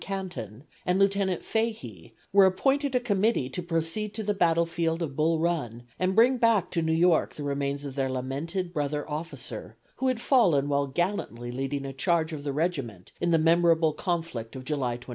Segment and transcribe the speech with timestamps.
[0.01, 5.39] Canton and Lieutenant Fahy were appointed a committee to proceed to the battlefield of Bull
[5.39, 10.07] Run and bring back to New York the remains of their lamented brother officer, who
[10.07, 14.65] had fallen while gallantly leading a charge of the regiment in the memorable conflict of
[14.65, 15.09] July 21.